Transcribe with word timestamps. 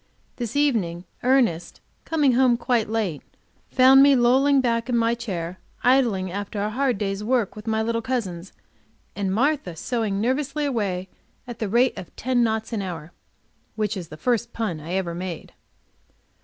This 0.37 0.55
evening, 0.55 1.05
Ernest, 1.21 1.79
coming 2.05 2.31
home 2.31 2.57
quite 2.57 2.89
late, 2.89 3.21
found 3.69 4.01
me 4.01 4.15
lolling 4.15 4.59
back 4.59 4.89
in 4.89 4.97
my 4.97 5.13
chair, 5.13 5.59
idling, 5.83 6.31
after 6.31 6.59
a 6.59 6.71
hard 6.71 6.97
day's 6.97 7.23
work 7.23 7.55
with 7.55 7.67
my 7.67 7.83
little 7.83 8.01
cousins, 8.01 8.51
and 9.15 9.31
Martha 9.31 9.75
sewing 9.75 10.19
nervously 10.19 10.65
away 10.65 11.07
at 11.45 11.59
the 11.59 11.69
rate 11.69 11.95
of 11.99 12.15
ten 12.15 12.41
knots 12.43 12.73
an 12.73 12.81
hour, 12.81 13.11
which 13.75 13.95
is 13.95 14.07
the 14.07 14.17
first 14.17 14.53
pun 14.53 14.79
I 14.79 14.93
ever 14.93 15.13
made. 15.13 15.53